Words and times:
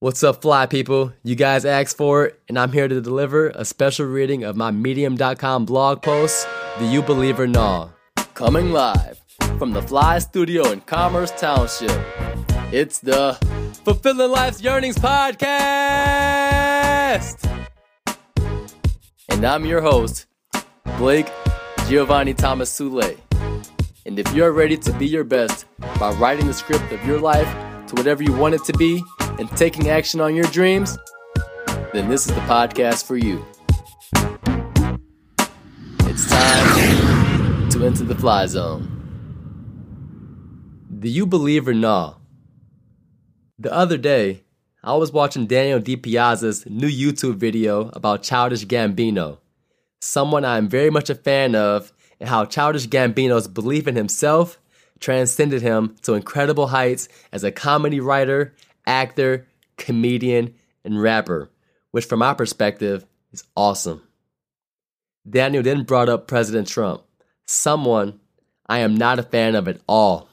What's 0.00 0.22
up, 0.22 0.42
fly 0.42 0.66
people? 0.66 1.12
You 1.24 1.34
guys 1.34 1.64
asked 1.64 1.96
for 1.96 2.26
it, 2.26 2.40
and 2.48 2.56
I'm 2.56 2.70
here 2.70 2.86
to 2.86 3.00
deliver 3.00 3.48
a 3.48 3.64
special 3.64 4.06
reading 4.06 4.44
of 4.44 4.54
my 4.54 4.70
Medium.com 4.70 5.64
blog 5.64 6.02
post, 6.02 6.46
Do 6.78 6.84
You 6.84 7.02
Believe 7.02 7.40
or? 7.40 7.90
Coming 8.34 8.70
live 8.70 9.20
from 9.58 9.72
the 9.72 9.82
Fly 9.82 10.20
Studio 10.20 10.70
in 10.70 10.82
Commerce 10.82 11.32
Township. 11.32 11.90
It's 12.72 13.00
the 13.00 13.36
Fulfilling 13.84 14.30
Life's 14.30 14.62
Yearnings 14.62 14.98
Podcast! 14.98 15.34
And 19.30 19.44
I'm 19.44 19.66
your 19.66 19.80
host, 19.80 20.26
Blake 20.96 21.28
Giovanni 21.88 22.34
Thomas 22.34 22.70
Sule. 22.70 23.18
And 24.06 24.16
if 24.16 24.32
you're 24.32 24.52
ready 24.52 24.76
to 24.76 24.92
be 24.92 25.08
your 25.08 25.24
best 25.24 25.66
by 25.98 26.12
writing 26.12 26.46
the 26.46 26.54
script 26.54 26.92
of 26.92 27.04
your 27.04 27.18
life 27.18 27.48
to 27.88 27.96
whatever 27.96 28.22
you 28.22 28.32
want 28.32 28.54
it 28.54 28.62
to 28.62 28.72
be, 28.74 29.02
and 29.38 29.48
taking 29.56 29.88
action 29.88 30.20
on 30.20 30.34
your 30.34 30.46
dreams, 30.46 30.98
then 31.92 32.08
this 32.08 32.26
is 32.26 32.34
the 32.34 32.40
podcast 32.42 33.06
for 33.06 33.16
you. 33.16 33.44
It's 36.00 36.28
time 36.28 37.70
to 37.70 37.86
enter 37.86 38.04
the 38.04 38.16
fly 38.16 38.46
zone. 38.46 38.94
Do 40.98 41.08
you 41.08 41.26
believe 41.26 41.68
or 41.68 41.74
nah? 41.74 42.14
The 43.58 43.72
other 43.72 43.96
day, 43.96 44.42
I 44.82 44.94
was 44.94 45.12
watching 45.12 45.46
Daniel 45.46 45.80
DiPiazza's 45.80 46.66
new 46.66 46.88
YouTube 46.88 47.36
video 47.36 47.90
about 47.92 48.22
Childish 48.22 48.66
Gambino, 48.66 49.38
someone 50.00 50.44
I 50.44 50.58
am 50.58 50.68
very 50.68 50.90
much 50.90 51.10
a 51.10 51.14
fan 51.14 51.54
of, 51.54 51.92
and 52.18 52.28
how 52.28 52.44
Childish 52.44 52.88
Gambino's 52.88 53.46
belief 53.46 53.86
in 53.86 53.94
himself 53.94 54.58
transcended 55.00 55.62
him 55.62 55.94
to 56.02 56.14
incredible 56.14 56.68
heights 56.68 57.08
as 57.32 57.44
a 57.44 57.52
comedy 57.52 58.00
writer 58.00 58.54
actor, 58.88 59.46
comedian, 59.76 60.54
and 60.84 61.00
rapper, 61.00 61.50
which 61.92 62.06
from 62.06 62.18
my 62.20 62.34
perspective 62.34 63.06
is 63.30 63.44
awesome. 63.54 64.02
Daniel 65.28 65.62
then 65.62 65.84
brought 65.84 66.08
up 66.08 66.26
President 66.26 66.66
Trump, 66.66 67.02
someone 67.46 68.18
I 68.66 68.80
am 68.80 68.96
not 68.96 69.18
a 69.18 69.22
fan 69.22 69.54
of 69.54 69.68
at 69.68 69.80
all, 69.86 70.28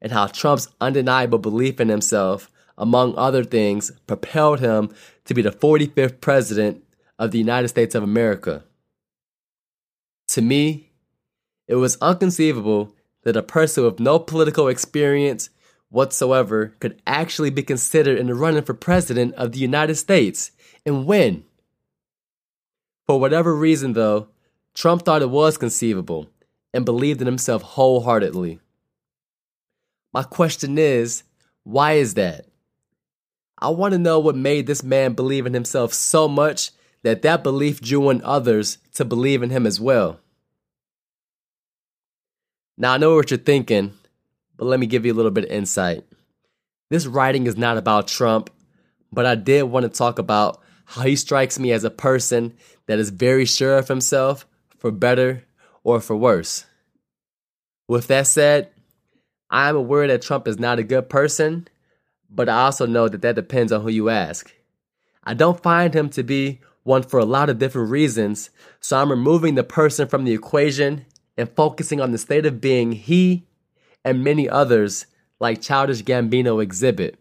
and 0.00 0.12
how 0.12 0.26
Trump's 0.28 0.68
undeniable 0.80 1.38
belief 1.38 1.80
in 1.80 1.88
himself, 1.88 2.50
among 2.78 3.16
other 3.16 3.44
things, 3.44 3.90
propelled 4.06 4.60
him 4.60 4.94
to 5.24 5.34
be 5.34 5.42
the 5.42 5.50
45th 5.50 6.20
president 6.20 6.84
of 7.18 7.30
the 7.30 7.38
United 7.38 7.68
States 7.68 7.94
of 7.94 8.02
America. 8.02 8.64
To 10.28 10.42
me, 10.42 10.90
it 11.66 11.76
was 11.76 11.98
inconceivable 12.02 12.94
that 13.22 13.36
a 13.36 13.42
person 13.42 13.84
with 13.84 13.98
no 13.98 14.18
political 14.18 14.68
experience 14.68 15.50
whatsoever 15.96 16.74
could 16.78 17.00
actually 17.06 17.48
be 17.48 17.62
considered 17.62 18.18
in 18.18 18.26
the 18.26 18.34
running 18.34 18.62
for 18.62 18.74
president 18.74 19.34
of 19.36 19.52
the 19.52 19.58
United 19.58 19.94
States 19.94 20.50
and 20.84 21.06
win. 21.06 21.42
For 23.06 23.18
whatever 23.18 23.56
reason, 23.56 23.94
though, 23.94 24.28
Trump 24.74 25.06
thought 25.06 25.22
it 25.22 25.30
was 25.30 25.56
conceivable 25.56 26.28
and 26.74 26.84
believed 26.84 27.22
in 27.22 27.26
himself 27.26 27.62
wholeheartedly. 27.62 28.60
My 30.12 30.22
question 30.22 30.76
is 30.76 31.22
why 31.64 31.94
is 31.94 32.12
that? 32.12 32.44
I 33.58 33.70
want 33.70 33.92
to 33.92 33.98
know 33.98 34.18
what 34.18 34.36
made 34.36 34.66
this 34.66 34.82
man 34.82 35.14
believe 35.14 35.46
in 35.46 35.54
himself 35.54 35.94
so 35.94 36.28
much 36.28 36.72
that 37.04 37.22
that 37.22 37.42
belief 37.42 37.80
drew 37.80 38.10
in 38.10 38.20
others 38.22 38.76
to 38.96 39.06
believe 39.06 39.42
in 39.42 39.48
him 39.48 39.64
as 39.64 39.80
well. 39.80 40.20
Now, 42.76 42.92
I 42.92 42.98
know 42.98 43.14
what 43.14 43.30
you're 43.30 43.38
thinking 43.38 43.95
but 44.56 44.66
let 44.66 44.80
me 44.80 44.86
give 44.86 45.04
you 45.04 45.12
a 45.12 45.14
little 45.14 45.30
bit 45.30 45.44
of 45.44 45.50
insight. 45.50 46.04
This 46.90 47.06
writing 47.06 47.46
is 47.46 47.56
not 47.56 47.76
about 47.76 48.08
Trump, 48.08 48.50
but 49.12 49.26
I 49.26 49.34
did 49.34 49.64
want 49.64 49.84
to 49.84 49.88
talk 49.88 50.18
about 50.18 50.62
how 50.84 51.02
he 51.02 51.16
strikes 51.16 51.58
me 51.58 51.72
as 51.72 51.84
a 51.84 51.90
person 51.90 52.54
that 52.86 52.98
is 52.98 53.10
very 53.10 53.44
sure 53.44 53.76
of 53.76 53.88
himself, 53.88 54.46
for 54.78 54.90
better 54.90 55.44
or 55.82 56.00
for 56.00 56.16
worse. 56.16 56.66
With 57.88 58.06
that 58.08 58.26
said, 58.26 58.70
I 59.50 59.68
am 59.68 59.76
aware 59.76 60.06
that 60.06 60.22
Trump 60.22 60.46
is 60.46 60.58
not 60.58 60.78
a 60.78 60.84
good 60.84 61.08
person, 61.08 61.68
but 62.30 62.48
I 62.48 62.64
also 62.64 62.86
know 62.86 63.08
that 63.08 63.22
that 63.22 63.36
depends 63.36 63.72
on 63.72 63.82
who 63.82 63.88
you 63.88 64.08
ask. 64.08 64.52
I 65.24 65.34
don't 65.34 65.62
find 65.62 65.94
him 65.94 66.08
to 66.10 66.22
be 66.22 66.60
one 66.82 67.02
for 67.02 67.18
a 67.18 67.24
lot 67.24 67.50
of 67.50 67.58
different 67.58 67.90
reasons, 67.90 68.50
so 68.80 68.96
I'm 68.96 69.10
removing 69.10 69.54
the 69.54 69.64
person 69.64 70.06
from 70.06 70.24
the 70.24 70.32
equation 70.32 71.04
and 71.36 71.50
focusing 71.50 72.00
on 72.00 72.12
the 72.12 72.18
state 72.18 72.46
of 72.46 72.60
being 72.60 72.92
he 72.92 73.46
and 74.06 74.22
many 74.22 74.48
others 74.48 75.06
like 75.40 75.60
Childish 75.60 76.02
Gambino 76.02 76.62
exhibit. 76.62 77.18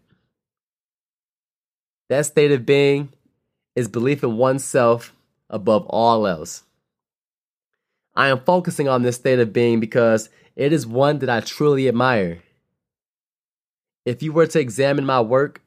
That 2.10 2.28
state 2.28 2.52
of 2.52 2.64
being 2.64 3.10
is 3.76 3.88
belief 3.88 4.24
in 4.24 4.38
oneself 4.38 5.12
above 5.50 5.88
all 5.88 6.28
else. 6.28 6.62
I 8.16 8.28
am 8.28 8.40
focusing 8.40 8.88
on 8.88 9.02
this 9.02 9.16
state 9.16 9.40
of 9.40 9.52
being 9.52 9.80
because 9.80 10.30
it 10.56 10.72
is 10.72 10.86
one 10.86 11.20
that 11.20 11.30
I 11.30 11.40
truly 11.40 11.88
admire. 11.88 12.44
If 14.06 14.22
you 14.22 14.32
were 14.32 14.48
to 14.48 14.60
examine 14.60 15.06
my 15.06 15.20
work, 15.22 15.64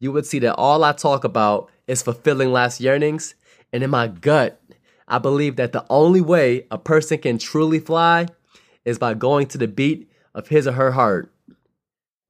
you 0.00 0.10
would 0.10 0.26
see 0.26 0.40
that 0.40 0.56
all 0.56 0.82
I 0.82 0.92
talk 0.92 1.22
about 1.22 1.70
is 1.86 2.02
fulfilling 2.02 2.50
life's 2.50 2.80
yearnings, 2.80 3.36
and 3.72 3.84
in 3.84 3.90
my 3.90 4.08
gut, 4.08 4.60
I 5.06 5.18
believe 5.18 5.54
that 5.56 5.70
the 5.70 5.86
only 5.88 6.20
way 6.20 6.66
a 6.72 6.76
person 6.76 7.18
can 7.18 7.38
truly 7.38 7.78
fly 7.78 8.26
is 8.84 8.98
by 8.98 9.14
going 9.14 9.46
to 9.48 9.58
the 9.58 9.68
beat 9.68 10.10
of 10.36 10.48
his 10.48 10.68
or 10.68 10.72
her 10.72 10.92
heart, 10.92 11.32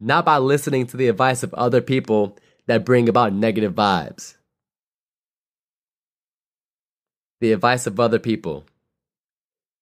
not 0.00 0.24
by 0.24 0.38
listening 0.38 0.86
to 0.86 0.96
the 0.96 1.08
advice 1.08 1.42
of 1.42 1.52
other 1.54 1.82
people 1.82 2.38
that 2.66 2.84
bring 2.84 3.08
about 3.08 3.34
negative 3.34 3.74
vibes. 3.74 4.36
The 7.40 7.52
advice 7.52 7.86
of 7.86 8.00
other 8.00 8.20
people. 8.20 8.64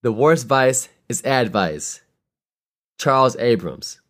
The 0.03 0.11
worst 0.11 0.47
vice 0.47 0.89
is 1.09 1.23
advice. 1.25 2.01
Charles 2.99 3.37
Abrams. 3.37 4.01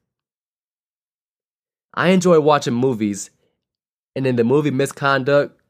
I 1.93 2.11
enjoy 2.11 2.41
watching 2.41 2.75
movies, 2.75 3.31
and 4.15 4.27
in 4.27 4.37
the 4.37 4.45
movie 4.45 4.71
Misconduct, 4.71 5.61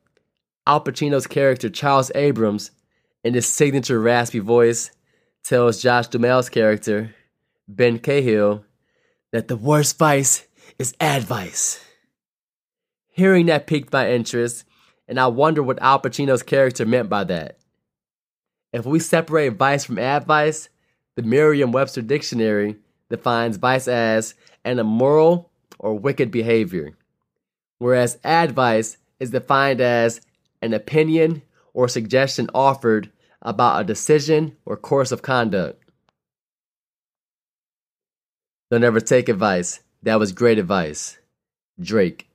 Al 0.67 0.83
Pacino's 0.83 1.27
character 1.27 1.71
Charles 1.71 2.13
Abrams, 2.15 2.71
in 3.23 3.35
his 3.35 3.47
signature 3.47 4.01
raspy 4.01 4.39
voice, 4.39 4.91
tells 5.43 5.83
Josh 5.83 6.09
Duhamel's 6.09 6.49
character, 6.49 7.15
Ben 7.67 7.99
Cahill 7.99 8.65
that 9.33 9.49
the 9.49 9.57
worst 9.57 9.99
vice 9.99 10.47
is 10.79 10.95
advice. 11.01 11.85
Hearing 13.09 13.47
that 13.47 13.67
piqued 13.67 13.93
my 13.93 14.11
interest, 14.11 14.65
and 15.09 15.19
I 15.19 15.29
wonder 15.29 15.63
what 15.63 15.81
Al 15.81 16.01
Pacino's 16.01 16.43
character 16.43 16.85
meant 16.85 17.09
by 17.09 17.25
that. 17.25 17.59
If 18.73 18.85
we 18.85 18.99
separate 18.99 19.55
vice 19.55 19.85
from 19.85 19.99
advice, 19.99 20.69
the 21.15 21.23
Merriam 21.23 21.73
Webster 21.73 22.03
Dictionary 22.03 22.77
defines 23.09 23.57
vice 23.57 23.87
as 23.87 24.35
an 24.65 24.79
immoral 24.79 25.51
or 25.79 25.99
wicked 25.99 26.31
behavior, 26.31 26.97
whereas 27.79 28.19
advice 28.25 28.97
is 29.21 29.31
defined 29.31 29.81
as 29.81 30.21
an 30.61 30.75
opinion 30.75 31.43
or 31.73 31.89
suggestion 31.89 32.51
offered 32.55 33.11
about 33.43 33.81
a 33.81 33.85
decision 33.85 34.57
or 34.65 34.77
course 34.77 35.13
of 35.13 35.23
conduct. 35.23 35.84
Don't 38.75 38.83
ever 38.83 38.99
take 38.99 39.29
advice. 39.29 39.79
That 40.03 40.19
was 40.19 40.33
great 40.33 40.59
advice. 40.59 41.17
Drake. 41.81 42.29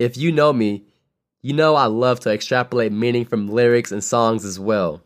If 0.00 0.16
you 0.16 0.32
know 0.32 0.52
me, 0.52 0.82
you 1.40 1.52
know 1.52 1.76
I 1.76 1.86
love 1.86 2.18
to 2.20 2.32
extrapolate 2.32 2.90
meaning 2.90 3.26
from 3.26 3.48
lyrics 3.48 3.92
and 3.92 4.02
songs 4.02 4.44
as 4.44 4.58
well. 4.58 5.04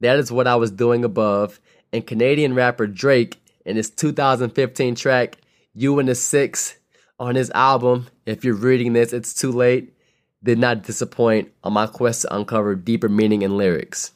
That 0.00 0.18
is 0.18 0.32
what 0.32 0.48
I 0.48 0.56
was 0.56 0.72
doing 0.72 1.04
above, 1.04 1.60
and 1.92 2.04
Canadian 2.04 2.52
rapper 2.56 2.88
Drake, 2.88 3.40
in 3.64 3.76
his 3.76 3.88
2015 3.88 4.96
track, 4.96 5.36
You 5.72 6.00
and 6.00 6.08
the 6.08 6.16
Six, 6.16 6.78
on 7.16 7.36
his 7.36 7.52
album, 7.52 8.08
If 8.26 8.44
You're 8.44 8.56
Reading 8.56 8.92
This, 8.92 9.12
It's 9.12 9.32
Too 9.32 9.52
Late, 9.52 9.94
did 10.42 10.58
not 10.58 10.82
disappoint 10.82 11.52
on 11.62 11.74
my 11.74 11.86
quest 11.86 12.22
to 12.22 12.34
uncover 12.34 12.74
deeper 12.74 13.08
meaning 13.08 13.42
in 13.42 13.56
lyrics. 13.56 14.10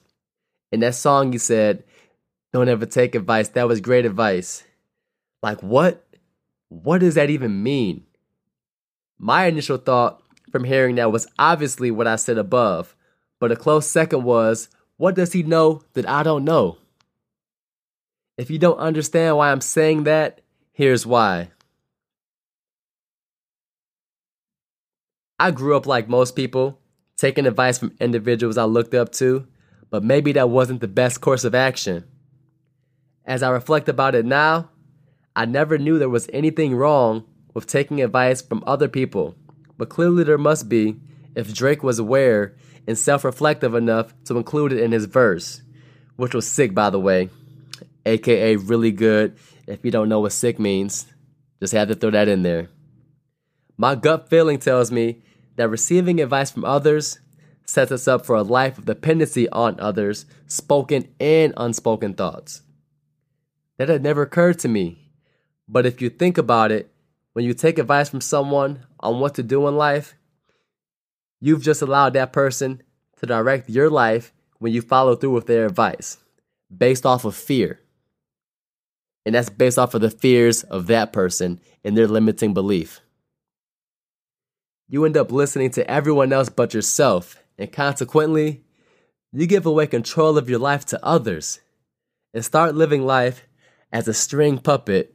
In 0.73 0.81
that 0.81 0.97
song, 0.97 1.31
he 1.31 1.39
said, 1.39 1.85
don't 2.53 2.69
ever 2.69 2.87
take 2.87 3.15
advice. 3.15 3.49
That 3.49 3.69
was 3.69 3.81
great 3.81 4.07
advice. 4.07 4.65
Like, 5.43 5.63
what? 5.63 6.07
What 6.69 6.99
does 6.99 7.15
that 7.15 7.31
even 7.31 7.63
mean? 7.63 8.05
My 9.19 9.47
initial 9.47 9.77
thought 9.77 10.23
from 10.51 10.65
hearing 10.65 10.97
that 10.97 11.13
was 11.13 11.27
obviously 11.39 11.91
what 11.91 12.07
I 12.07 12.17
said 12.17 12.39
above, 12.39 12.97
but 13.39 13.53
a 13.53 13.57
close 13.57 13.87
second 13.87 14.25
was, 14.25 14.69
what 14.97 15.15
does 15.15 15.33
he 15.33 15.43
know 15.43 15.83
that 15.93 16.09
I 16.09 16.23
don't 16.23 16.45
know? 16.45 16.79
If 18.37 18.51
you 18.51 18.59
don't 18.59 18.79
understand 18.79 19.37
why 19.37 19.51
I'm 19.51 19.61
saying 19.61 20.05
that, 20.05 20.41
here's 20.73 21.07
why. 21.07 21.51
I 25.39 25.51
grew 25.51 25.77
up 25.77 25.87
like 25.87 26.09
most 26.09 26.35
people, 26.35 26.79
taking 27.17 27.47
advice 27.47 27.79
from 27.79 27.95
individuals 28.01 28.59
I 28.59 28.65
looked 28.65 28.95
up 28.95 29.13
to, 29.13 29.47
but 29.91 30.03
maybe 30.03 30.33
that 30.33 30.51
wasn't 30.51 30.81
the 30.81 30.89
best 30.89 31.21
course 31.21 31.45
of 31.45 31.55
action. 31.55 32.05
As 33.27 33.43
I 33.43 33.51
reflect 33.51 33.89
about 33.89 34.15
it 34.15 34.25
now, 34.25 34.71
I 35.35 35.47
never 35.47 35.79
knew 35.79 35.99
there 35.99 36.09
was 36.09 36.31
anything 36.33 36.77
wrong 36.77 37.25
with 37.55 37.67
taking 37.67 38.01
advice 38.01 38.41
from 38.41 38.63
other 38.67 38.89
people, 38.89 39.35
but 39.77 39.89
clearly 39.89 40.23
there 40.23 40.39
must 40.39 40.69
be 40.69 40.97
if 41.35 41.53
Drake 41.53 41.83
was 41.83 41.99
aware 41.99 42.55
and 42.87 42.97
self 42.97 43.25
reflective 43.25 43.75
enough 43.75 44.15
to 44.25 44.37
include 44.37 44.73
it 44.73 44.81
in 44.81 44.93
his 44.93 45.07
verse, 45.07 45.63
which 46.15 46.35
was 46.35 46.47
sick, 46.47 46.73
by 46.73 46.89
the 46.89 47.01
way, 47.01 47.29
aka 48.07 48.57
really 48.57 48.93
good. 48.93 49.37
If 49.67 49.85
you 49.85 49.91
don't 49.91 50.09
know 50.09 50.21
what 50.21 50.33
sick 50.33 50.61
means, 50.61 51.07
just 51.59 51.73
had 51.73 51.89
to 51.89 51.97
throw 51.97 52.11
that 52.13 52.29
in 52.29 52.43
there. 52.43 52.69
My 53.77 53.97
gut 53.97 54.31
feeling 54.31 54.59
tells 54.61 54.93
me 54.93 55.23
that 55.57 55.69
receiving 55.69 56.21
advice 56.21 56.53
from 56.53 56.65
others 56.65 57.19
sets 57.65 57.91
us 57.91 58.07
up 58.07 58.25
for 58.25 58.37
a 58.37 58.43
life 58.43 58.79
of 58.79 58.87
dependency 58.87 59.49
on 59.49 59.81
others, 59.81 60.27
spoken 60.47 61.09
and 61.19 61.53
unspoken 61.57 62.15
thoughts. 62.15 62.63
That 63.79 63.89
had 63.89 64.03
never 64.03 64.23
occurred 64.23 64.59
to 64.61 64.69
me. 64.69 65.11
But 65.69 65.87
if 65.87 66.01
you 66.01 66.09
think 66.09 66.39
about 66.39 66.73
it, 66.73 66.91
when 67.33 67.45
you 67.45 67.53
take 67.53 67.79
advice 67.79 68.09
from 68.09 68.21
someone 68.21 68.87
on 69.01 69.21
what 69.21 69.35
to 69.35 69.43
do 69.43 69.69
in 69.69 69.77
life, 69.77 70.15
you've 71.41 71.63
just 71.63 71.83
allowed 71.83 72.15
that 72.15 72.33
person 72.33 72.83
to 73.19 73.27
direct 73.27 73.69
your 73.69 73.91
life 73.91 74.33
when 74.59 74.73
you 74.73 74.81
follow 74.81 75.15
through 75.15 75.33
with 75.33 75.47
their 75.47 75.67
advice 75.67 76.19
based 76.75 77.05
off 77.05 77.25
of 77.25 77.35
fear. 77.37 77.81
And 79.25 79.35
that's 79.35 79.51
based 79.51 79.79
off 79.79 79.95
of 79.95 80.01
the 80.01 80.11
fears 80.11 80.63
of 80.63 80.87
that 80.87 81.13
person 81.13 81.61
and 81.85 81.97
their 81.97 82.09
limiting 82.09 82.55
belief. 82.55 83.01
You 84.89 85.05
end 85.05 85.17
up 85.17 85.33
listening 85.33 85.71
to 85.73 85.91
everyone 85.91 86.33
else 86.33 86.49
but 86.49 86.73
yourself, 86.73 87.37
and 87.59 87.73
consequently, 87.73 88.63
you 89.33 89.47
give 89.47 89.67
away 89.67 89.89
control 89.89 90.39
of 90.39 90.49
your 90.49 90.61
life 90.61 90.85
to 90.87 91.05
others 91.05 91.61
and 92.33 92.45
start 92.45 92.77
living 92.77 93.05
life 93.05 93.46
as 93.93 94.09
a 94.09 94.15
string 94.15 94.59
puppet, 94.59 95.15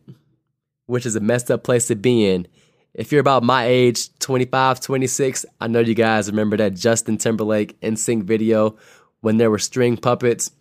which 0.86 1.06
is 1.06 1.16
a 1.16 1.20
messed 1.20 1.52
up 1.52 1.64
place 1.64 1.88
to 1.88 1.96
be 1.96 2.30
in. 2.30 2.48
If 2.94 3.12
you're 3.12 3.22
about 3.22 3.44
my 3.44 3.66
age, 3.66 4.14
25, 4.20 4.82
26, 4.82 5.46
I 5.60 5.68
know 5.68 5.80
you 5.80 5.96
guys 5.96 6.30
remember 6.30 6.58
that 6.58 6.76
Justin 6.76 7.18
Timberlake 7.18 7.80
NSYNC 7.82 8.24
video 8.24 8.76
when 9.22 9.38
there 9.38 9.50
were 9.50 9.60
string 9.60 9.96
puppets. 9.96 10.52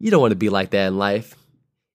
You 0.00 0.10
don't 0.10 0.20
want 0.20 0.32
to 0.32 0.36
be 0.36 0.48
like 0.48 0.70
that 0.70 0.88
in 0.88 0.98
life. 0.98 1.36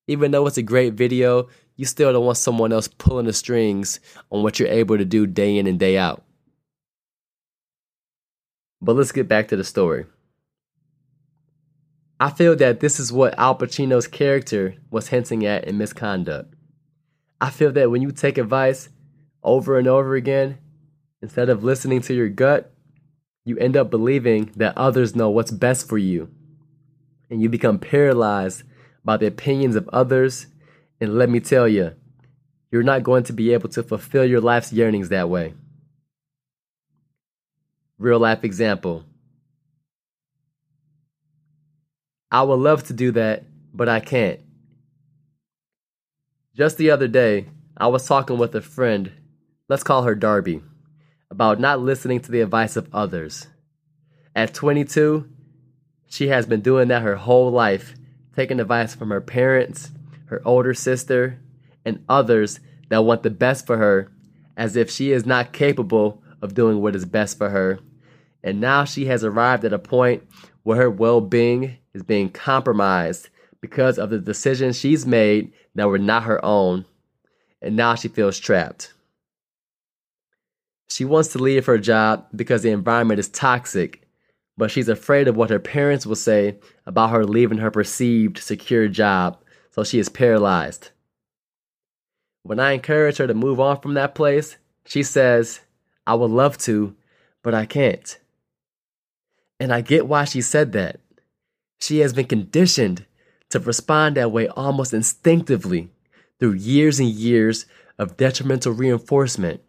Even 0.08 0.32
though 0.32 0.48
it's 0.48 0.58
a 0.58 0.64
great 0.64 0.94
video, 0.94 1.50
you 1.76 1.86
still 1.86 2.14
don't 2.14 2.26
want 2.26 2.38
someone 2.38 2.72
else 2.72 2.88
pulling 2.88 3.26
the 3.26 3.34
strings 3.34 4.00
on 4.32 4.44
what 4.44 4.60
you're 4.60 4.70
able 4.70 4.98
to 4.98 5.06
do 5.06 5.26
day 5.26 5.58
in 5.58 5.68
and 5.68 5.80
day 5.80 5.98
out. 5.98 6.24
But 8.82 8.96
let's 8.96 9.12
get 9.12 9.28
back 9.28 9.48
to 9.48 9.56
the 9.56 9.64
story. 9.64 10.06
I 12.24 12.30
feel 12.30 12.56
that 12.56 12.80
this 12.80 13.02
is 13.02 13.12
what 13.12 13.38
Al 13.38 13.54
Pacino's 13.58 14.08
character 14.08 14.76
was 14.90 15.10
hinting 15.10 15.46
at 15.46 15.66
in 15.66 15.78
misconduct. 15.78 16.54
I 17.42 17.50
feel 17.50 17.74
that 17.74 17.92
when 17.92 18.02
you 18.02 18.14
take 18.14 18.38
advice 18.38 18.88
over 19.44 19.78
and 19.78 19.90
over 19.90 20.16
again, 20.16 20.58
instead 21.22 21.50
of 21.50 21.66
listening 21.66 22.00
to 22.04 22.14
your 22.14 22.30
gut, 22.30 22.72
you 23.44 23.58
end 23.58 23.76
up 23.76 23.90
believing 23.90 24.54
that 24.56 24.78
others 24.78 25.18
know 25.18 25.30
what's 25.30 25.52
best 25.52 25.90
for 25.90 25.98
you. 25.98 26.30
And 27.30 27.42
you 27.42 27.50
become 27.50 27.78
paralyzed 27.78 28.64
by 29.04 29.18
the 29.18 29.28
opinions 29.28 29.76
of 29.76 29.90
others. 29.90 30.48
And 31.02 31.18
let 31.18 31.30
me 31.30 31.42
tell 31.42 31.68
you, 31.68 31.92
you're 32.72 32.84
not 32.84 33.04
going 33.04 33.26
to 33.26 33.34
be 33.34 33.52
able 33.52 33.68
to 33.68 33.84
fulfill 33.84 34.24
your 34.24 34.40
life's 34.40 34.72
yearnings 34.72 35.10
that 35.10 35.28
way. 35.28 35.56
Real 37.98 38.20
life 38.20 38.46
example. 38.46 39.04
I 42.34 42.42
would 42.42 42.56
love 42.56 42.84
to 42.86 42.94
do 42.94 43.12
that, 43.12 43.44
but 43.76 43.88
I 43.88 44.00
can't. 44.00 44.40
Just 46.56 46.80
the 46.80 46.90
other 46.90 47.08
day, 47.08 47.46
I 47.78 47.86
was 47.86 48.08
talking 48.08 48.40
with 48.40 48.56
a 48.56 48.62
friend, 48.62 49.12
let's 49.70 49.84
call 49.84 50.02
her 50.02 50.16
Darby, 50.16 50.64
about 51.30 51.60
not 51.60 51.80
listening 51.80 52.22
to 52.22 52.32
the 52.32 52.42
advice 52.42 52.76
of 52.76 52.90
others. 52.92 53.46
At 54.36 54.56
22, 54.56 55.30
she 56.08 56.30
has 56.30 56.48
been 56.48 56.62
doing 56.62 56.88
that 56.88 57.04
her 57.04 57.18
whole 57.18 57.52
life 57.52 57.94
taking 58.36 58.60
advice 58.60 58.96
from 58.96 59.12
her 59.12 59.22
parents, 59.22 59.92
her 60.26 60.42
older 60.44 60.74
sister, 60.74 61.40
and 61.86 62.04
others 62.10 62.60
that 62.90 63.06
want 63.06 63.22
the 63.22 63.30
best 63.30 63.68
for 63.68 63.78
her 63.78 64.12
as 64.58 64.76
if 64.76 64.90
she 64.90 65.12
is 65.12 65.24
not 65.24 65.54
capable 65.54 66.24
of 66.42 66.56
doing 66.56 66.82
what 66.82 66.96
is 66.96 67.06
best 67.06 67.38
for 67.38 67.52
her. 67.52 67.78
And 68.44 68.60
now 68.60 68.86
she 68.86 69.06
has 69.06 69.24
arrived 69.24 69.66
at 69.66 69.74
a 69.74 69.78
point 69.78 70.28
where 70.64 70.78
her 70.78 70.90
well 70.90 71.22
being 71.22 71.78
is 71.94 72.04
being 72.04 72.30
compromised 72.30 73.30
because 73.62 73.98
of 73.98 74.10
the 74.10 74.20
decisions 74.20 74.78
she's 74.78 75.06
made 75.06 75.52
that 75.76 75.88
were 75.88 76.00
not 76.00 76.24
her 76.24 76.44
own. 76.44 76.86
And 77.62 77.76
now 77.76 77.96
she 77.96 78.08
feels 78.08 78.40
trapped. 78.40 78.94
She 80.90 81.06
wants 81.06 81.30
to 81.30 81.40
leave 81.40 81.66
her 81.66 81.78
job 81.78 82.28
because 82.36 82.62
the 82.64 82.72
environment 82.72 83.20
is 83.20 83.30
toxic 83.30 84.04
but 84.58 84.72
she's 84.72 84.90
afraid 84.90 85.28
of 85.28 85.36
what 85.36 85.50
her 85.50 85.60
parents 85.60 86.06
will 86.06 86.16
say 86.16 86.58
about 86.86 87.10
her 87.10 87.26
leaving 87.26 87.58
her 87.58 87.72
perceived 87.72 88.38
secure 88.38 88.88
job, 88.88 89.38
so 89.72 89.84
she 89.84 90.00
is 90.00 90.10
paralyzed. 90.10 90.92
When 92.44 92.60
I 92.60 92.74
encourage 92.74 93.18
her 93.18 93.28
to 93.28 93.34
move 93.34 93.60
on 93.60 93.80
from 93.80 93.94
that 93.96 94.16
place, 94.16 94.58
she 94.86 95.02
says, 95.02 95.62
I 96.06 96.14
would 96.16 96.32
love 96.32 96.58
to, 96.60 96.96
but 97.42 97.54
I 97.54 97.66
can't. 97.66 98.18
And 99.60 99.74
I 99.74 99.82
get 99.82 100.08
why 100.08 100.26
she 100.26 100.42
said 100.42 100.74
that. 100.74 101.00
She 101.84 102.00
has 102.00 102.14
been 102.14 102.28
conditioned 102.28 103.06
to 103.50 103.60
respond 103.60 104.16
that 104.16 104.32
way 104.32 104.48
almost 104.48 104.94
instinctively 104.94 105.90
through 106.40 106.54
years 106.54 106.98
and 106.98 107.10
years 107.10 107.66
of 108.00 108.16
detrimental 108.16 108.72
reinforcement 108.72 109.60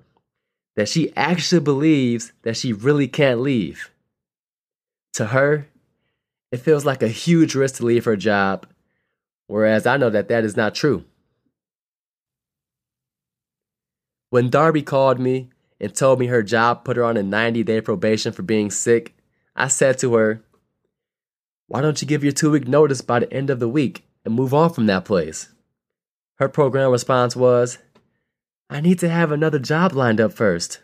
that 0.76 0.88
she 0.88 1.12
actually 1.16 1.62
believes 1.62 2.32
that 2.42 2.56
she 2.56 2.72
really 2.72 3.08
can't 3.08 3.40
leave. 3.40 3.90
To 5.14 5.26
her, 5.26 5.66
it 6.52 6.58
feels 6.58 6.84
like 6.84 7.02
a 7.02 7.08
huge 7.08 7.56
risk 7.56 7.78
to 7.78 7.84
leave 7.84 8.04
her 8.04 8.14
job, 8.14 8.68
whereas 9.48 9.84
I 9.84 9.96
know 9.96 10.10
that 10.10 10.28
that 10.28 10.44
is 10.44 10.56
not 10.56 10.76
true. 10.76 11.02
When 14.30 14.50
Darby 14.50 14.82
called 14.82 15.18
me 15.18 15.50
and 15.80 15.92
told 15.92 16.20
me 16.20 16.26
her 16.26 16.44
job 16.44 16.84
put 16.84 16.96
her 16.96 17.02
on 17.02 17.16
a 17.16 17.24
90 17.24 17.64
day 17.64 17.80
probation 17.80 18.32
for 18.32 18.42
being 18.42 18.70
sick, 18.70 19.16
I 19.56 19.66
said 19.66 19.98
to 19.98 20.14
her, 20.14 20.43
Why 21.66 21.80
don't 21.80 22.00
you 22.00 22.08
give 22.08 22.22
your 22.22 22.32
two 22.32 22.50
week 22.50 22.68
notice 22.68 23.00
by 23.00 23.20
the 23.20 23.32
end 23.32 23.50
of 23.50 23.60
the 23.60 23.68
week 23.68 24.06
and 24.24 24.34
move 24.34 24.52
on 24.52 24.72
from 24.72 24.86
that 24.86 25.04
place? 25.04 25.48
Her 26.36 26.48
program 26.48 26.90
response 26.90 27.34
was, 27.34 27.78
I 28.68 28.80
need 28.80 28.98
to 29.00 29.08
have 29.08 29.30
another 29.30 29.58
job 29.58 29.92
lined 29.92 30.20
up 30.20 30.32
first. 30.32 30.80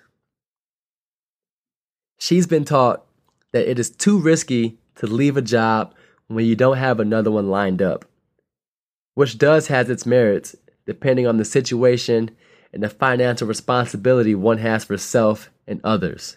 She's 2.19 2.47
been 2.47 2.65
taught 2.65 3.05
that 3.53 3.69
it 3.69 3.79
is 3.79 3.91
too 3.91 4.19
risky 4.19 4.79
to 4.97 5.07
leave 5.07 5.37
a 5.37 5.43
job 5.43 5.95
when 6.29 6.45
you 6.45 6.55
don't 6.55 6.77
have 6.77 7.01
another 7.01 7.31
one 7.31 7.49
lined 7.49 7.83
up, 7.83 8.05
which 9.15 9.39
does 9.39 9.67
has 9.67 9.91
its 9.91 10.07
merits 10.07 10.55
depending 10.87 11.27
on 11.27 11.37
the 11.37 11.45
situation 11.45 12.31
and 12.73 12.83
the 12.83 12.89
financial 12.89 13.47
responsibility 13.47 14.35
one 14.35 14.59
has 14.59 14.85
for 14.85 14.97
self 14.97 15.51
and 15.67 15.81
others. 15.83 16.37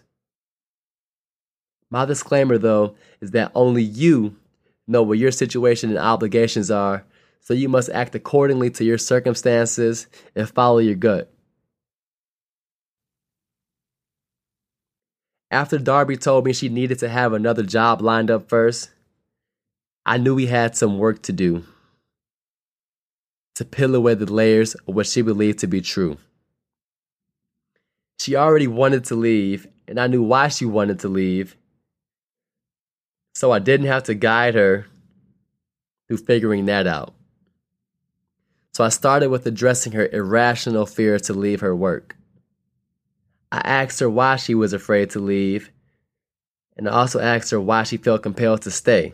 My 1.94 2.06
disclaimer, 2.06 2.58
though, 2.58 2.96
is 3.22 3.30
that 3.32 3.52
only 3.54 3.84
you 3.84 4.36
know 4.88 5.04
what 5.04 5.20
your 5.20 5.30
situation 5.30 5.92
and 5.92 6.00
obligations 6.00 6.72
are, 6.72 7.06
so 7.40 7.54
you 7.54 7.70
must 7.70 7.92
act 7.92 8.16
accordingly 8.16 8.72
to 8.72 8.84
your 8.84 8.98
circumstances 8.98 10.08
and 10.36 10.50
follow 10.50 10.80
your 10.80 10.96
gut. 10.96 11.32
After 15.52 15.78
Darby 15.78 16.18
told 16.18 16.48
me 16.48 16.54
she 16.54 16.68
needed 16.68 16.98
to 16.98 17.10
have 17.10 17.32
another 17.32 17.62
job 17.62 18.02
lined 18.02 18.32
up 18.32 18.50
first, 18.50 18.90
I 20.04 20.18
knew 20.18 20.34
we 20.34 20.48
had 20.48 20.76
some 20.76 20.98
work 20.98 21.22
to 21.22 21.32
do 21.32 21.64
to 23.54 23.66
peel 23.66 23.94
away 23.94 24.16
the 24.16 24.26
layers 24.26 24.74
of 24.74 24.96
what 24.96 25.06
she 25.06 25.22
believed 25.22 25.60
to 25.60 25.68
be 25.68 25.80
true. 25.80 26.18
She 28.20 28.36
already 28.36 28.66
wanted 28.66 29.06
to 29.06 29.16
leave, 29.16 29.68
and 29.88 30.00
I 30.00 30.08
knew 30.08 30.24
why 30.24 30.48
she 30.48 30.66
wanted 30.66 30.98
to 31.02 31.08
leave. 31.08 31.56
So 33.34 33.52
I 33.52 33.60
didn't 33.60 33.88
have 33.88 34.04
to 34.04 34.14
guide 34.14 34.56
her 34.56 34.86
through 36.08 36.18
figuring 36.18 36.66
that 36.66 36.88
out. 36.88 37.14
So 38.74 38.84
I 38.84 38.90
started 38.90 39.30
with 39.30 39.46
addressing 39.46 39.94
her 39.94 40.08
irrational 40.08 40.86
fear 40.86 41.20
to 41.20 41.34
leave 41.34 41.62
her 41.62 41.76
work. 41.76 42.16
I 43.52 43.62
asked 43.64 44.00
her 44.00 44.10
why 44.10 44.38
she 44.38 44.56
was 44.56 44.74
afraid 44.74 45.12
to 45.12 45.20
leave, 45.20 45.72
and 46.76 46.90
I 46.90 46.92
also 46.92 47.20
asked 47.20 47.52
her 47.52 47.62
why 47.62 47.84
she 47.84 47.98
felt 47.98 48.24
compelled 48.24 48.64
to 48.64 48.72
stay. 48.72 49.14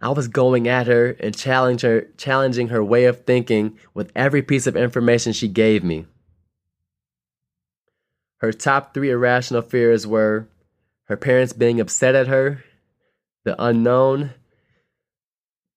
I 0.00 0.10
was 0.10 0.26
going 0.26 0.66
at 0.66 0.88
her 0.88 1.10
and 1.20 1.36
challenge 1.36 1.82
her, 1.82 2.08
challenging 2.16 2.68
her 2.68 2.84
way 2.84 3.04
of 3.04 3.24
thinking 3.24 3.78
with 3.94 4.10
every 4.16 4.42
piece 4.42 4.66
of 4.66 4.76
information 4.76 5.32
she 5.32 5.46
gave 5.46 5.84
me. 5.84 6.06
Her 8.38 8.52
top 8.52 8.92
three 8.92 9.10
irrational 9.10 9.62
fears 9.62 10.06
were 10.06 10.48
her 11.04 11.16
parents 11.16 11.52
being 11.52 11.80
upset 11.80 12.14
at 12.14 12.28
her, 12.28 12.64
the 13.44 13.62
unknown, 13.62 14.30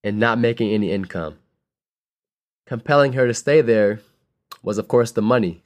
and 0.04 0.20
not 0.20 0.40
making 0.40 0.72
any 0.72 0.92
income. 0.92 1.38
Compelling 2.66 3.14
her 3.14 3.28
to 3.28 3.34
stay 3.34 3.62
there 3.62 4.00
was, 4.62 4.78
of 4.78 4.88
course, 4.88 5.12
the 5.12 5.22
money. 5.22 5.64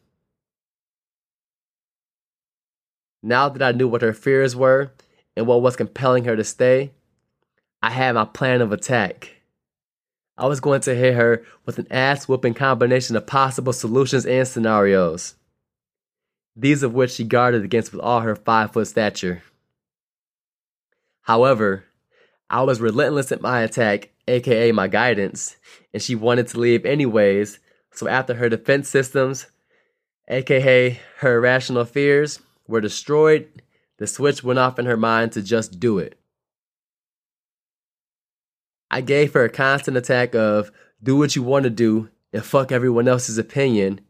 Now 3.23 3.49
that 3.49 3.61
I 3.61 3.71
knew 3.71 3.87
what 3.87 4.01
her 4.01 4.13
fears 4.13 4.55
were 4.55 4.91
and 5.35 5.45
what 5.45 5.61
was 5.61 5.75
compelling 5.75 6.25
her 6.25 6.35
to 6.35 6.43
stay, 6.43 6.91
I 7.83 7.91
had 7.91 8.15
my 8.15 8.25
plan 8.25 8.61
of 8.61 8.71
attack. 8.71 9.41
I 10.37 10.47
was 10.47 10.59
going 10.59 10.81
to 10.81 10.95
hit 10.95 11.13
her 11.13 11.43
with 11.65 11.77
an 11.77 11.87
ass 11.91 12.27
whooping 12.27 12.55
combination 12.55 13.15
of 13.15 13.27
possible 13.27 13.73
solutions 13.73 14.25
and 14.25 14.47
scenarios, 14.47 15.35
these 16.55 16.81
of 16.81 16.93
which 16.93 17.11
she 17.11 17.23
guarded 17.23 17.63
against 17.63 17.91
with 17.91 18.01
all 18.01 18.21
her 18.21 18.35
five 18.35 18.73
foot 18.73 18.87
stature. 18.87 19.43
However, 21.31 21.85
I 22.50 22.63
was 22.63 22.81
relentless 22.81 23.31
at 23.31 23.39
my 23.39 23.61
attack, 23.61 24.09
aka 24.27 24.73
my 24.73 24.89
guidance, 24.89 25.55
and 25.93 26.03
she 26.03 26.13
wanted 26.13 26.47
to 26.47 26.59
leave 26.59 26.85
anyways, 26.85 27.59
so 27.93 28.09
after 28.09 28.33
her 28.33 28.50
defense 28.50 28.89
systems, 28.89 29.45
aka 30.27 31.00
her 31.19 31.38
irrational 31.38 31.85
fears, 31.85 32.41
were 32.67 32.81
destroyed, 32.81 33.47
the 33.97 34.07
switch 34.07 34.43
went 34.43 34.59
off 34.59 34.77
in 34.77 34.85
her 34.85 34.97
mind 34.97 35.31
to 35.31 35.41
just 35.41 35.79
do 35.79 36.00
it. 36.00 36.19
I 38.91 39.00
gave 39.00 39.31
her 39.31 39.45
a 39.45 39.50
constant 39.50 39.95
attack 39.95 40.35
of 40.35 40.69
do 41.01 41.15
what 41.15 41.38
you 41.38 41.43
want 41.43 41.63
to 41.63 41.69
do 41.69 42.09
and 42.33 42.43
fuck 42.43 42.73
everyone 42.73 43.07
else's 43.07 43.38
opinion, 43.38 44.01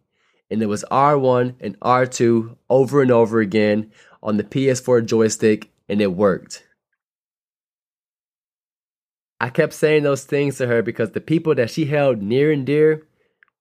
and 0.49 0.59
it 0.59 0.65
was 0.65 0.83
R1 0.89 1.53
and 1.59 1.79
R2 1.81 2.57
over 2.67 2.99
and 2.99 3.11
over 3.11 3.41
again 3.41 3.91
on 4.23 4.37
the 4.37 4.43
PS4 4.43 5.05
joystick, 5.05 5.69
and 5.87 6.01
it 6.01 6.13
worked. 6.13 6.63
I 9.41 9.49
kept 9.49 9.73
saying 9.73 10.03
those 10.03 10.23
things 10.23 10.59
to 10.59 10.67
her 10.67 10.83
because 10.83 11.11
the 11.11 11.19
people 11.19 11.55
that 11.55 11.71
she 11.71 11.85
held 11.85 12.21
near 12.21 12.51
and 12.51 12.63
dear 12.63 13.07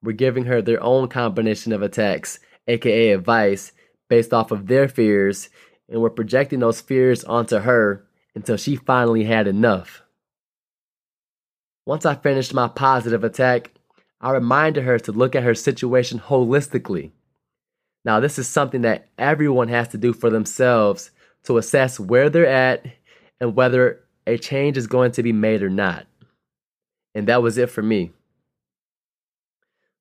were 0.03 0.13
giving 0.13 0.45
her 0.45 0.61
their 0.61 0.83
own 0.83 1.09
combination 1.09 1.73
of 1.73 1.81
attacks, 1.81 2.39
aka 2.69 3.13
advice, 3.13 3.73
based 4.11 4.35
off 4.35 4.51
of 4.51 4.67
their 4.67 4.89
fears 4.89 5.49
and 5.89 6.03
were 6.03 6.11
projecting 6.11 6.61
those 6.61 6.83
fears 6.83 7.25
onto 7.25 7.61
her 7.61 8.05
until 8.35 8.59
she 8.59 8.77
finally 8.77 9.25
had 9.25 9.47
enough. 9.47 10.03
Once 11.87 12.05
I 12.05 12.15
finished 12.15 12.53
my 12.53 12.69
positive 12.69 13.25
attack, 13.25 13.71
I 14.21 14.33
reminded 14.33 14.85
her 14.85 14.99
to 14.99 15.13
look 15.13 15.35
at 15.35 15.45
her 15.45 15.55
situation 15.55 16.21
holistically. 16.21 17.13
Now, 18.05 18.21
this 18.21 18.39
is 18.39 18.47
something 18.47 18.83
that 18.83 19.09
everyone 19.17 19.69
has 19.69 19.89
to 19.89 19.99
do 19.99 20.13
for 20.13 20.29
themselves 20.29 21.11
to 21.45 21.57
assess 21.57 21.99
where 21.99 22.29
they're 22.29 22.47
at 22.47 22.85
and 23.41 23.57
whether 23.57 24.01
a 24.31 24.39
change 24.39 24.77
is 24.77 24.87
going 24.87 25.13
to 25.13 25.23
be 25.23 25.33
made 25.33 25.63
or 25.63 25.71
not. 25.71 26.07
And 27.15 27.27
that 27.27 27.43
was 27.43 27.59
it 27.59 27.71
for 27.71 27.83
me. 27.83 28.13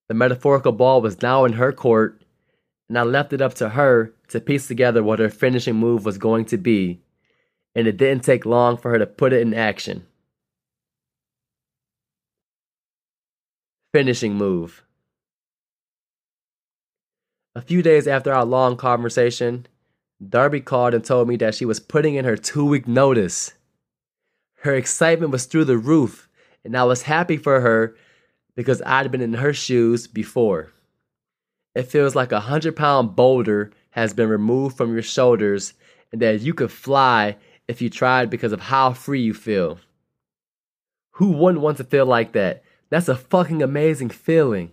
The 0.08 0.14
metaphorical 0.14 0.72
ball 0.72 1.02
was 1.02 1.22
now 1.22 1.46
in 1.46 1.54
her 1.54 1.72
court, 1.72 2.22
and 2.88 2.98
I 2.98 3.04
left 3.04 3.34
it 3.34 3.42
up 3.42 3.56
to 3.56 3.70
her 3.70 4.14
to 4.30 4.40
piece 4.40 4.68
together 4.68 5.04
what 5.04 5.20
her 5.20 5.30
finishing 5.30 5.76
move 5.76 6.06
was 6.06 6.18
going 6.18 6.46
to 6.46 6.58
be, 6.58 7.00
and 7.76 7.88
it 7.88 7.98
didn't 7.98 8.24
take 8.24 8.46
long 8.46 8.78
for 8.78 8.92
her 8.92 9.00
to 9.00 9.08
put 9.08 9.34
it 9.34 9.42
in 9.42 9.54
action. 9.54 10.06
Finishing 13.94 14.36
move. 14.36 14.84
A 17.56 17.62
few 17.62 17.82
days 17.82 18.08
after 18.08 18.32
our 18.32 18.46
long 18.46 18.78
conversation, 18.78 19.66
Darby 20.28 20.62
called 20.62 20.94
and 20.94 21.04
told 21.04 21.28
me 21.28 21.36
that 21.38 21.56
she 21.56 21.66
was 21.66 21.80
putting 21.80 22.16
in 22.16 22.26
her 22.26 22.38
two 22.38 22.66
week 22.66 22.88
notice. 22.88 23.54
Her 24.62 24.76
excitement 24.76 25.32
was 25.32 25.46
through 25.46 25.66
the 25.66 25.78
roof, 25.78 26.28
and 26.66 26.76
I 26.76 26.84
was 26.84 27.04
happy 27.04 27.38
for 27.38 27.62
her 27.62 27.96
because 28.56 28.82
I'd 28.86 29.12
been 29.12 29.22
in 29.22 29.36
her 29.36 29.54
shoes 29.54 30.08
before. 30.08 30.72
It 31.76 31.84
feels 31.84 32.16
like 32.16 32.32
a 32.32 32.42
hundred 32.42 32.76
pound 32.76 33.16
boulder 33.16 33.72
has 33.92 34.14
been 34.14 34.28
removed 34.28 34.76
from 34.76 34.92
your 34.94 35.02
shoulders 35.02 35.74
and 36.12 36.22
that 36.22 36.42
you 36.42 36.54
could 36.54 36.72
fly 36.72 37.38
if 37.68 37.82
you 37.82 37.90
tried 37.90 38.30
because 38.30 38.52
of 38.52 38.60
how 38.60 38.94
free 38.94 39.22
you 39.22 39.34
feel. 39.34 39.80
Who 41.12 41.32
wouldn't 41.32 41.62
want 41.64 41.78
to 41.78 41.84
feel 41.84 42.06
like 42.06 42.34
that? 42.34 42.64
That's 42.90 43.08
a 43.08 43.16
fucking 43.16 43.62
amazing 43.62 44.10
feeling. 44.10 44.72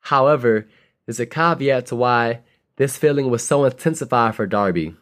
However, 0.00 0.68
there's 1.06 1.20
a 1.20 1.26
caveat 1.26 1.86
to 1.86 1.96
why 1.96 2.40
this 2.76 2.96
feeling 2.96 3.30
was 3.30 3.46
so 3.46 3.64
intensified 3.64 4.34
for 4.34 4.46
Darby. 4.46 4.96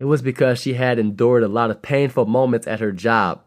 It 0.00 0.06
was 0.06 0.22
because 0.22 0.58
she 0.58 0.74
had 0.74 0.98
endured 0.98 1.42
a 1.42 1.48
lot 1.48 1.70
of 1.70 1.82
painful 1.82 2.24
moments 2.24 2.66
at 2.66 2.80
her 2.80 2.90
job. 2.90 3.42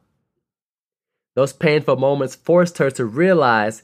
Those 1.35 1.51
painful 1.51 1.95
moments 1.95 2.35
forced 2.35 2.77
her 2.77 2.91
to 2.91 3.05
realize 3.05 3.81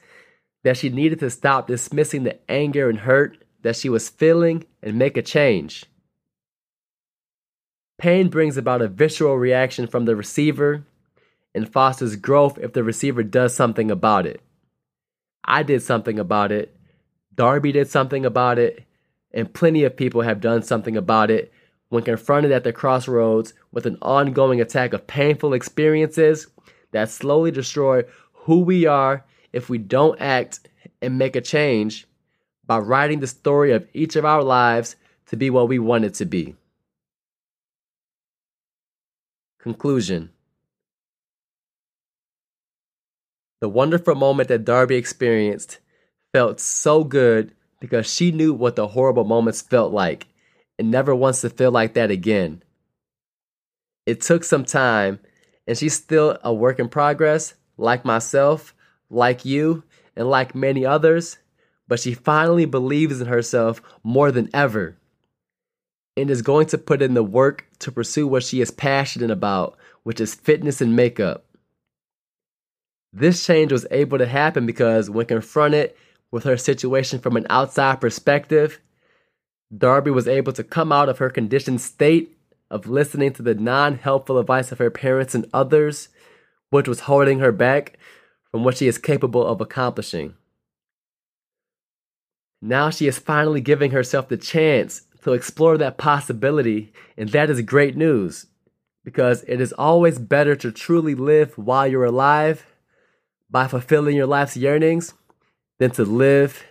that 0.63 0.77
she 0.77 0.89
needed 0.89 1.19
to 1.19 1.31
stop 1.31 1.65
dismissing 1.65 2.23
the 2.23 2.37
anger 2.49 2.87
and 2.87 2.99
hurt 2.99 3.43
that 3.63 3.75
she 3.75 3.89
was 3.89 4.07
feeling 4.07 4.65
and 4.83 4.99
make 4.99 5.17
a 5.17 5.23
change. 5.23 5.85
Pain 7.97 8.29
brings 8.29 8.55
about 8.55 8.83
a 8.83 8.87
visceral 8.87 9.35
reaction 9.35 9.87
from 9.87 10.05
the 10.05 10.15
receiver 10.15 10.85
and 11.55 11.73
fosters 11.73 12.15
growth 12.15 12.59
if 12.59 12.73
the 12.73 12.83
receiver 12.83 13.23
does 13.23 13.55
something 13.55 13.89
about 13.89 14.27
it. 14.27 14.41
I 15.43 15.63
did 15.63 15.81
something 15.81 16.19
about 16.19 16.51
it, 16.51 16.75
Darby 17.33 17.71
did 17.71 17.89
something 17.89 18.25
about 18.25 18.59
it, 18.59 18.83
and 19.31 19.51
plenty 19.51 19.83
of 19.85 19.97
people 19.97 20.21
have 20.21 20.39
done 20.39 20.61
something 20.61 20.95
about 20.95 21.31
it 21.31 21.51
when 21.89 22.03
confronted 22.03 22.51
at 22.51 22.63
the 22.63 22.71
crossroads 22.71 23.53
with 23.71 23.85
an 23.85 23.97
ongoing 24.01 24.61
attack 24.61 24.93
of 24.93 25.07
painful 25.07 25.53
experiences 25.53 26.47
that 26.91 27.09
slowly 27.09 27.51
destroy 27.51 28.03
who 28.33 28.61
we 28.61 28.85
are 28.85 29.25
if 29.51 29.69
we 29.69 29.77
don't 29.77 30.19
act 30.21 30.59
and 31.01 31.17
make 31.17 31.35
a 31.35 31.41
change 31.41 32.07
by 32.65 32.77
writing 32.77 33.19
the 33.19 33.27
story 33.27 33.71
of 33.71 33.87
each 33.93 34.15
of 34.15 34.25
our 34.25 34.43
lives 34.43 34.95
to 35.25 35.35
be 35.35 35.49
what 35.49 35.67
we 35.67 35.79
want 35.79 36.05
it 36.05 36.13
to 36.13 36.25
be. 36.25 36.55
Conclusion 39.59 40.29
The 43.61 43.69
wonderful 43.69 44.15
moment 44.15 44.47
that 44.49 44.63
Darby 44.63 44.95
experienced 44.95 45.79
felt 46.31 46.59
so 46.59 47.03
good 47.03 47.53
because 47.81 48.09
she 48.09 48.31
knew 48.31 48.53
what 48.53 48.75
the 48.75 48.87
horrible 48.87 49.25
moments 49.25 49.61
felt 49.61 49.91
like 49.91 50.27
and 50.79 50.89
never 50.89 51.13
wants 51.13 51.41
to 51.41 51.49
feel 51.49 51.71
like 51.71 51.93
that 51.93 52.09
again. 52.09 52.63
It 54.05 54.21
took 54.21 54.43
some 54.43 54.65
time, 54.65 55.19
and 55.67 55.77
she's 55.77 55.93
still 55.93 56.39
a 56.43 56.53
work 56.53 56.79
in 56.79 56.89
progress, 56.89 57.53
like 57.77 58.05
myself, 58.05 58.73
like 59.09 59.45
you, 59.45 59.83
and 60.15 60.29
like 60.29 60.55
many 60.55 60.85
others, 60.85 61.37
but 61.87 61.99
she 61.99 62.13
finally 62.13 62.65
believes 62.65 63.21
in 63.21 63.27
herself 63.27 63.81
more 64.03 64.31
than 64.31 64.49
ever 64.53 64.97
and 66.17 66.29
is 66.29 66.41
going 66.41 66.67
to 66.67 66.77
put 66.77 67.01
in 67.01 67.13
the 67.13 67.23
work 67.23 67.65
to 67.79 67.91
pursue 67.91 68.27
what 68.27 68.43
she 68.43 68.61
is 68.61 68.71
passionate 68.71 69.31
about, 69.31 69.77
which 70.03 70.19
is 70.19 70.35
fitness 70.35 70.81
and 70.81 70.95
makeup. 70.95 71.45
This 73.13 73.45
change 73.45 73.71
was 73.71 73.87
able 73.89 74.17
to 74.17 74.25
happen 74.25 74.65
because 74.65 75.09
when 75.09 75.25
confronted 75.25 75.93
with 76.31 76.43
her 76.43 76.57
situation 76.57 77.19
from 77.19 77.37
an 77.37 77.47
outside 77.49 78.01
perspective, 78.01 78.79
Darby 79.75 80.11
was 80.11 80.27
able 80.27 80.53
to 80.53 80.63
come 80.63 80.91
out 80.91 81.09
of 81.09 81.19
her 81.19 81.29
conditioned 81.29 81.81
state 81.81 82.37
of 82.71 82.87
listening 82.87 83.33
to 83.33 83.41
the 83.41 83.55
non 83.55 83.97
helpful 83.97 84.37
advice 84.37 84.71
of 84.71 84.79
her 84.79 84.89
parents 84.89 85.35
and 85.35 85.47
others, 85.53 86.09
which 86.69 86.87
was 86.87 87.01
holding 87.01 87.39
her 87.39 87.51
back 87.51 87.97
from 88.51 88.63
what 88.63 88.77
she 88.77 88.87
is 88.87 88.97
capable 88.97 89.45
of 89.45 89.61
accomplishing. 89.61 90.35
Now 92.61 92.89
she 92.89 93.07
is 93.07 93.19
finally 93.19 93.61
giving 93.61 93.91
herself 93.91 94.27
the 94.27 94.37
chance 94.37 95.03
to 95.23 95.33
explore 95.33 95.77
that 95.77 95.97
possibility, 95.97 96.91
and 97.17 97.29
that 97.29 97.49
is 97.49 97.61
great 97.61 97.95
news 97.95 98.47
because 99.05 99.43
it 99.47 99.61
is 99.61 99.73
always 99.73 100.19
better 100.19 100.55
to 100.55 100.71
truly 100.71 101.15
live 101.15 101.57
while 101.57 101.87
you're 101.87 102.05
alive 102.05 102.65
by 103.49 103.67
fulfilling 103.67 104.15
your 104.15 104.27
life's 104.27 104.57
yearnings 104.57 105.13
than 105.79 105.89
to 105.91 106.03
live 106.03 106.63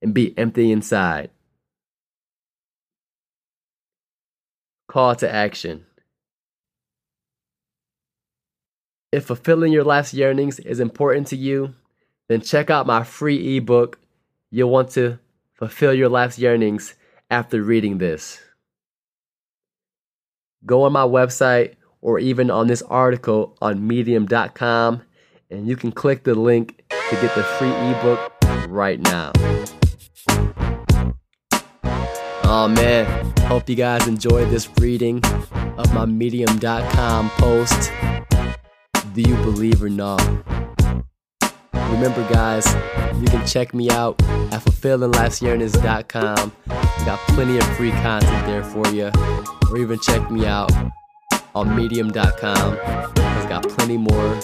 and 0.00 0.14
be 0.14 0.36
empty 0.38 0.70
inside. 0.70 1.30
Call 4.94 5.16
to 5.16 5.28
action. 5.28 5.86
If 9.10 9.24
fulfilling 9.24 9.72
your 9.72 9.82
life's 9.82 10.14
yearnings 10.14 10.60
is 10.60 10.78
important 10.78 11.26
to 11.28 11.36
you, 11.36 11.74
then 12.28 12.40
check 12.40 12.70
out 12.70 12.86
my 12.86 13.02
free 13.02 13.56
ebook. 13.56 13.98
You'll 14.52 14.70
want 14.70 14.90
to 14.90 15.18
fulfill 15.52 15.92
your 15.94 16.08
life's 16.08 16.38
yearnings 16.38 16.94
after 17.28 17.60
reading 17.60 17.98
this. 17.98 18.40
Go 20.64 20.84
on 20.84 20.92
my 20.92 21.02
website 21.02 21.74
or 22.00 22.20
even 22.20 22.48
on 22.48 22.68
this 22.68 22.82
article 22.82 23.58
on 23.60 23.84
medium.com 23.88 25.02
and 25.50 25.66
you 25.66 25.74
can 25.74 25.90
click 25.90 26.22
the 26.22 26.36
link 26.36 26.84
to 26.90 27.16
get 27.16 27.34
the 27.34 27.42
free 27.42 27.72
ebook 27.72 28.32
right 28.68 29.00
now. 29.00 29.32
Oh 32.56 32.68
man, 32.68 33.04
hope 33.48 33.68
you 33.68 33.74
guys 33.74 34.06
enjoyed 34.06 34.48
this 34.48 34.70
reading 34.78 35.20
of 35.76 35.92
my 35.92 36.04
medium.com 36.04 37.30
post. 37.30 37.90
Do 39.12 39.22
you 39.22 39.34
believe 39.38 39.82
or 39.82 39.88
not? 39.88 40.22
Remember, 41.72 42.22
guys, 42.32 42.64
you 43.20 43.26
can 43.26 43.44
check 43.44 43.74
me 43.74 43.90
out 43.90 44.22
at 44.52 44.62
fulfillinglifeyearnings.com. 44.62 46.52
Got 47.04 47.18
plenty 47.30 47.58
of 47.58 47.76
free 47.76 47.90
content 47.90 48.46
there 48.46 48.62
for 48.62 48.86
you. 48.94 49.10
Or 49.68 49.78
even 49.78 49.98
check 49.98 50.30
me 50.30 50.46
out 50.46 50.70
on 51.56 51.74
medium.com. 51.74 52.78
It's 53.16 53.46
got 53.46 53.68
plenty 53.68 53.96
more 53.96 54.40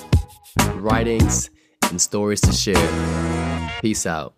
writings 0.81 1.49
and 1.85 2.03
stories 2.03 2.41
to 2.41 2.51
share. 2.51 3.71
Peace 3.81 4.05
out. 4.05 4.35